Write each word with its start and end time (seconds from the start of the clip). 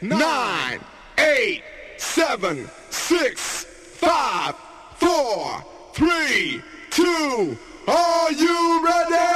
nine, 0.00 0.80
eight, 1.18 1.62
seven, 1.98 2.68
six, 2.90 3.64
five, 3.64 4.54
four, 4.96 5.64
three, 5.92 6.62
two. 6.90 7.56
Are 7.86 8.32
you 8.32 8.84
ready? 8.84 9.29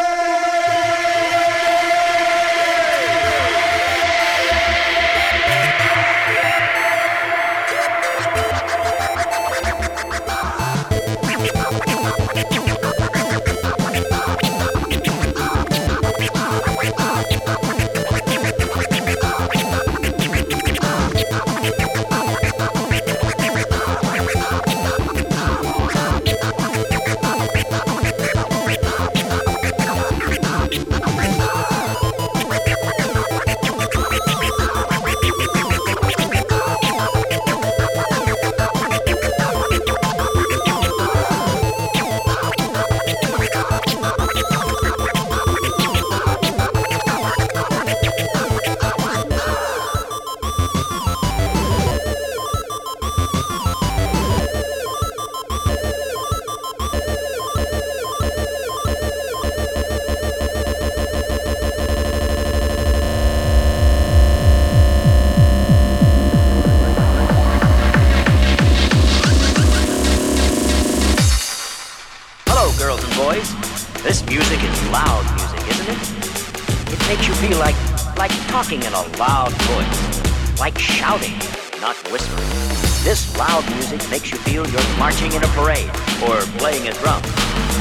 Makes 84.15 84.31
you 84.31 84.39
feel 84.39 84.65
you're 84.69 84.97
marching 84.97 85.33
in 85.33 85.43
a 85.43 85.47
parade 85.49 85.91
or 86.23 86.43
playing 86.57 86.87
a 86.87 86.93
drum. 86.93 87.21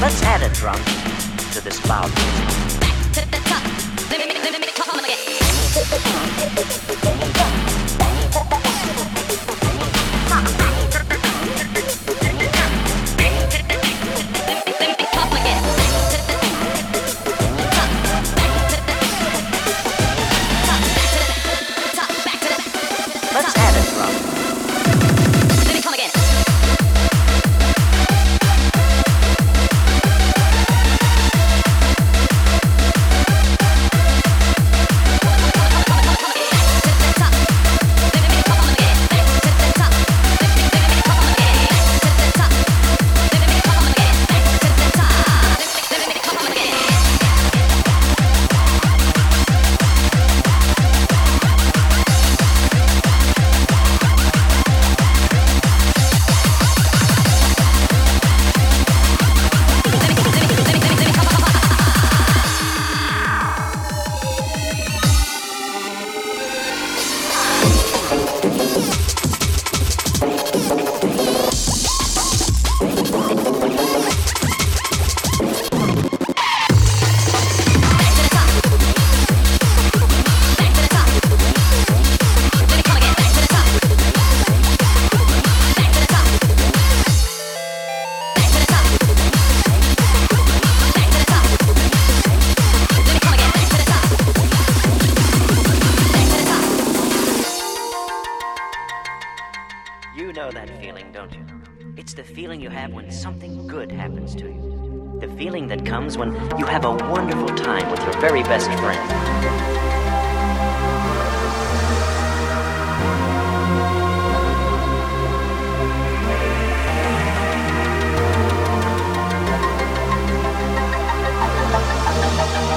Let's 0.00 0.20
add 0.24 0.42
a 0.42 0.52
drum 0.52 0.80
to 1.52 1.60
this 1.60 1.86
loud 1.88 2.08
music. 2.08 2.63
Comes 105.94 106.18
when 106.18 106.32
you 106.58 106.66
have 106.66 106.84
a 106.84 106.90
wonderful 106.90 107.46
time 107.46 107.88
with 107.88 108.02
your 108.02 108.20
very 108.20 108.42
best 108.42 108.66
friend. 108.66 108.98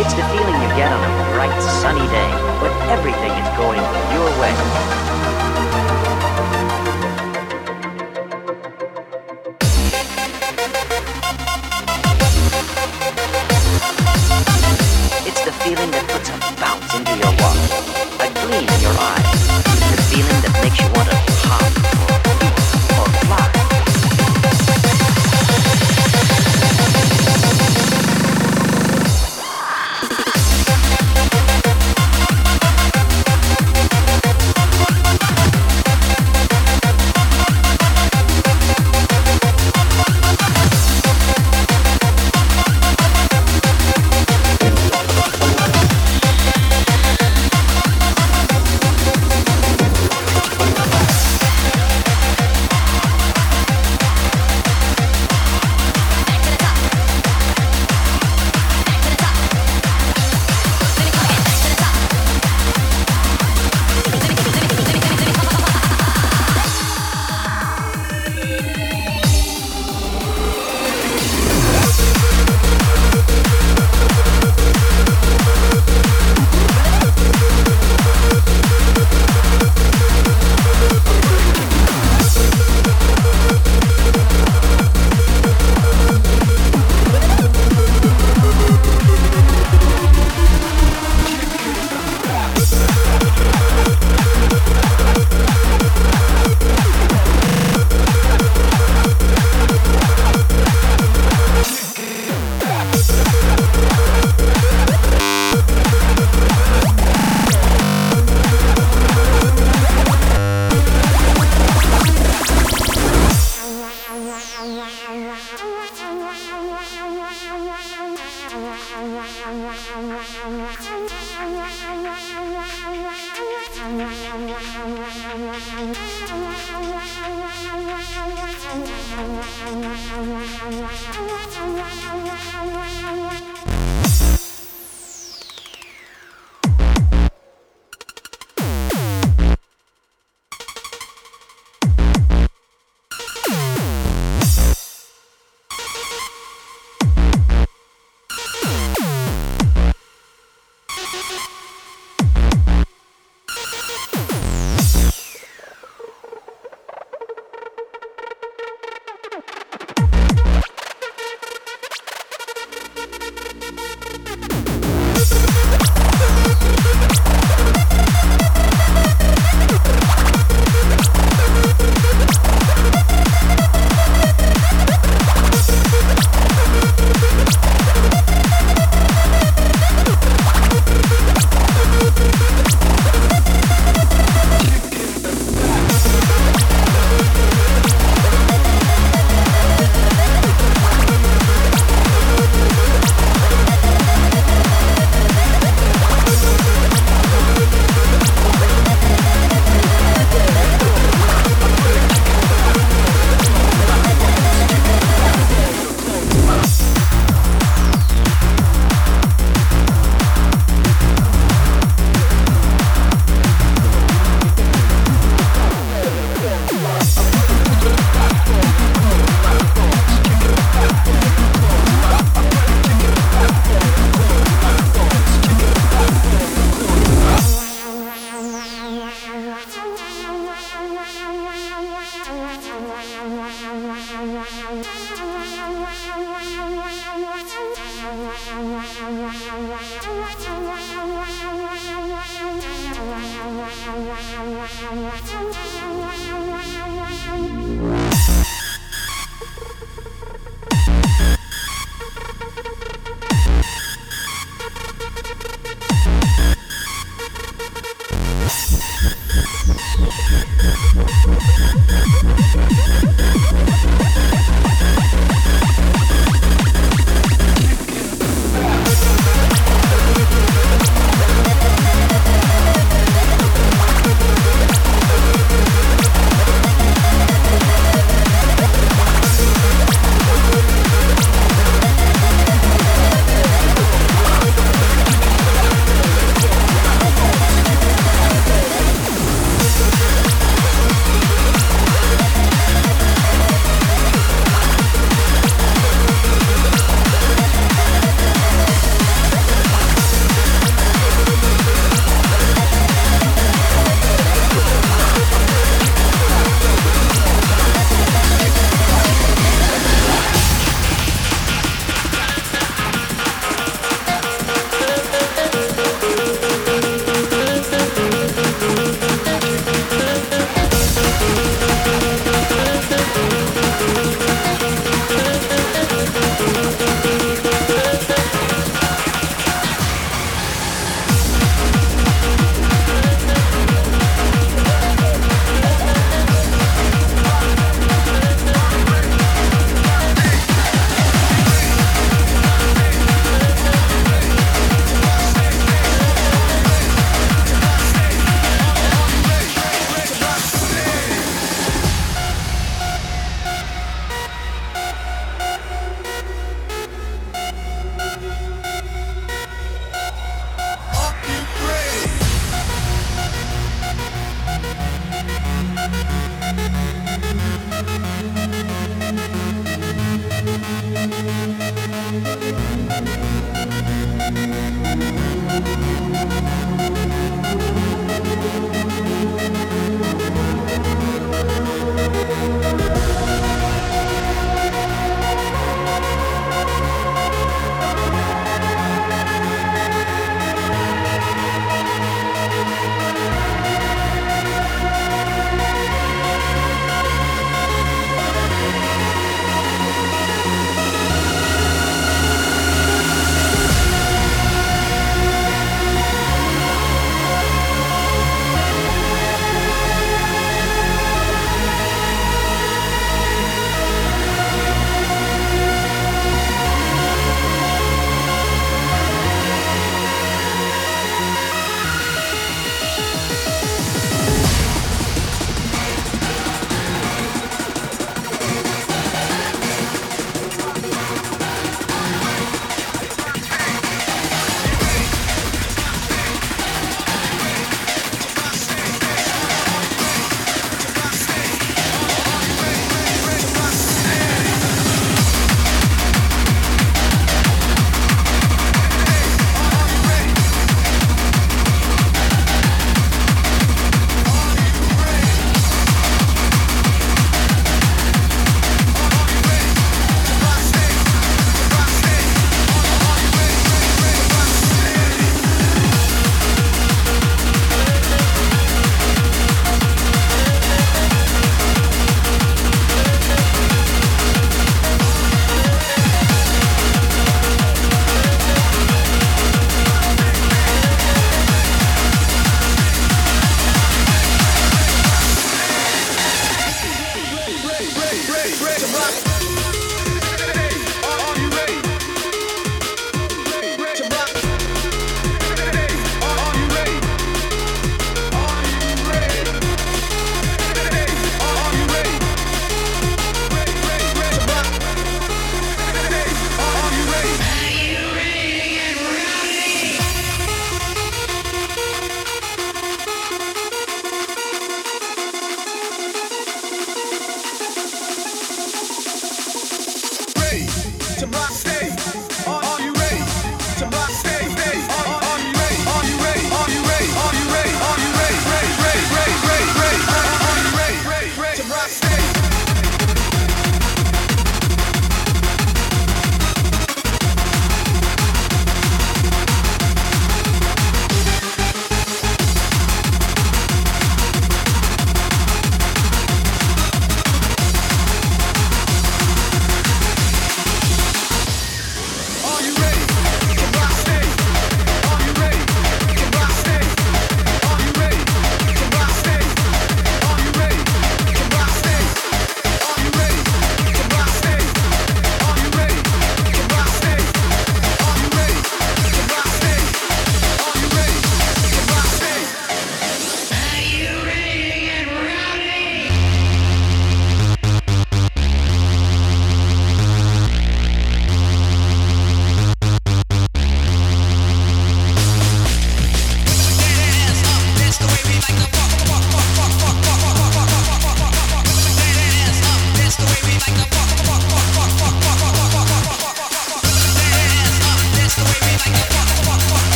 It's 0.00 0.14
the 0.14 0.24
feeling 0.32 0.56
you 0.62 0.68
get 0.74 0.90
on 0.90 1.04
a 1.04 1.34
bright, 1.34 1.60
sunny 1.60 2.08
day 2.08 2.32
when 2.62 2.72
everything 2.88 3.32
is 3.32 3.48
going 3.58 3.82
your 4.14 4.40
way. 4.40 5.11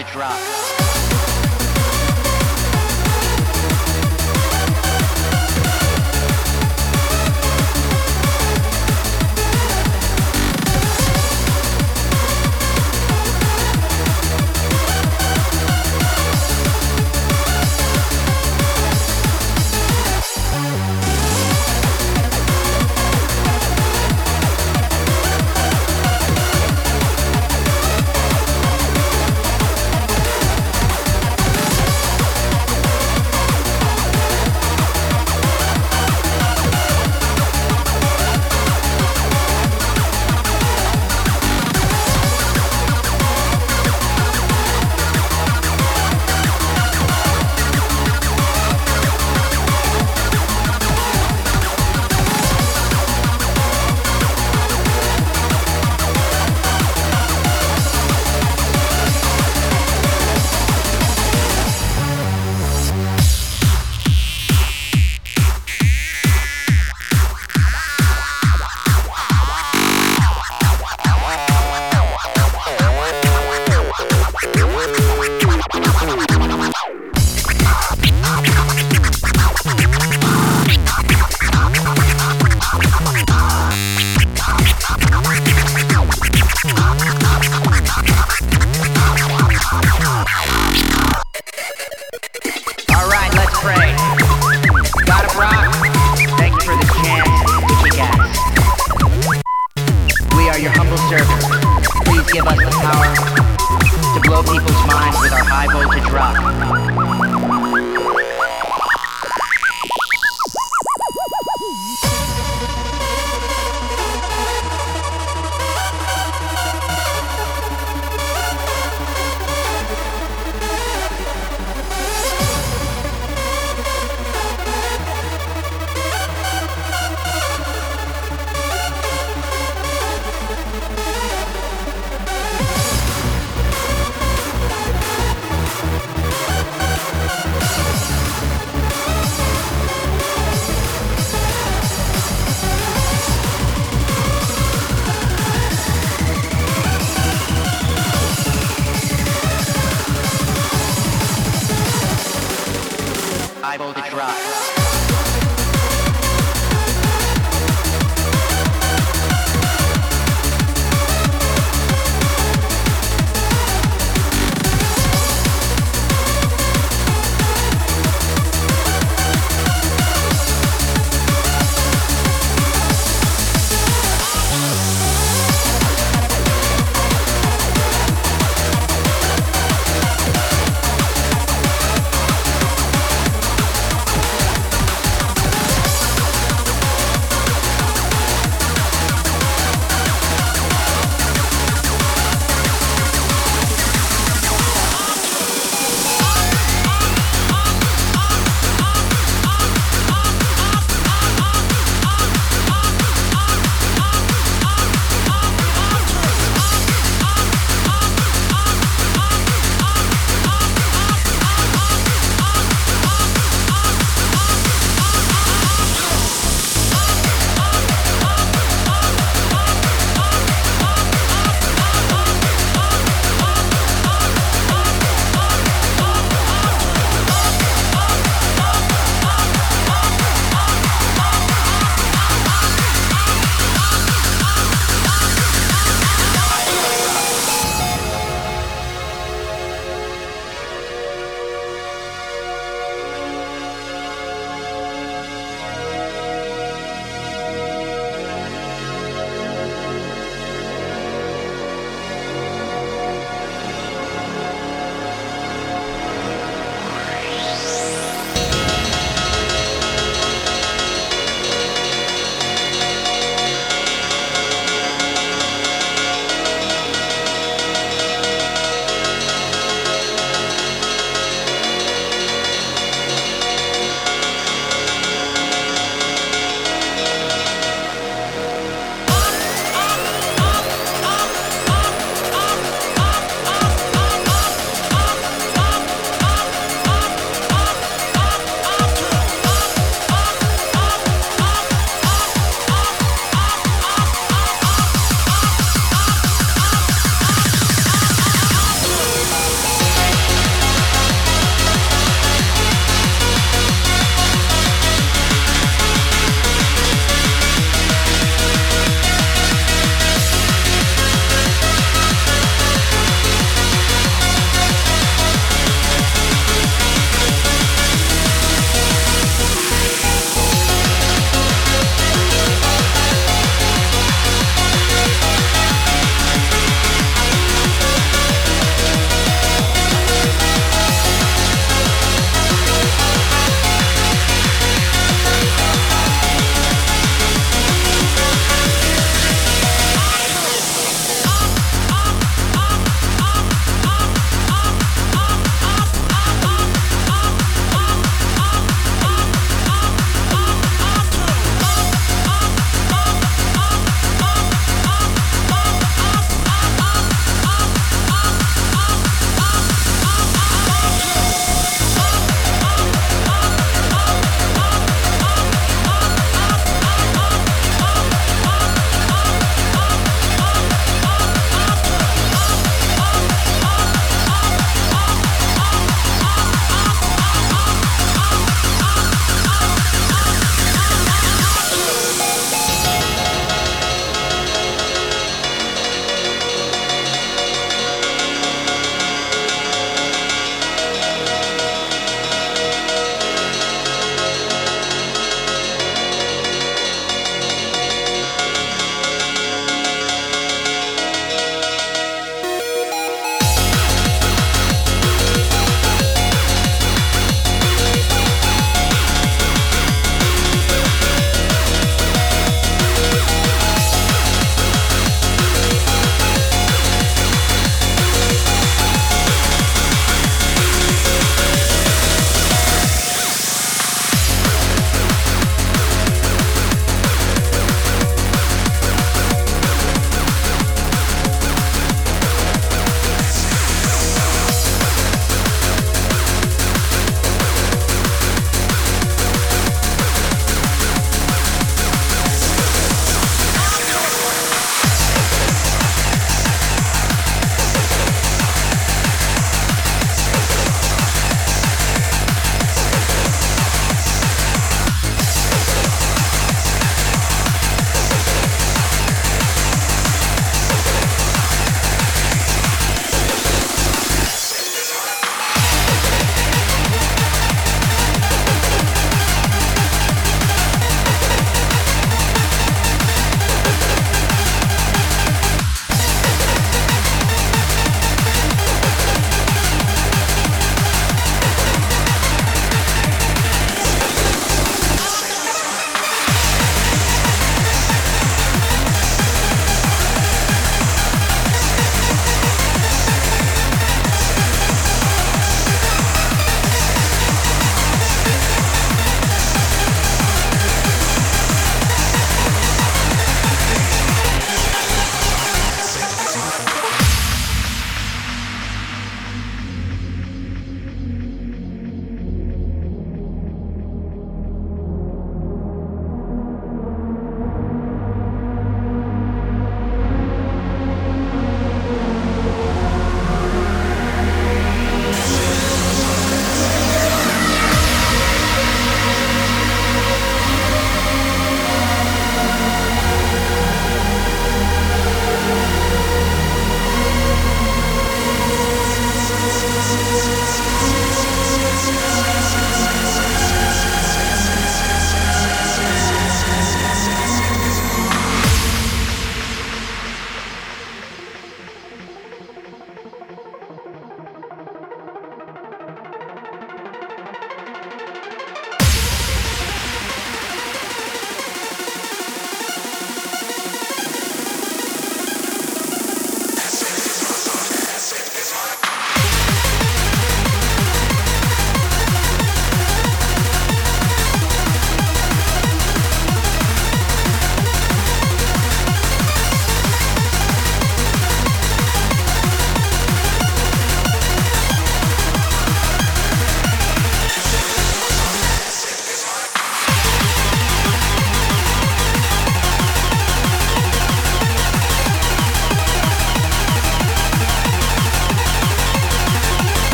the 0.00 0.10
drop. 0.12 0.79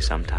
Sometimes. 0.00 0.31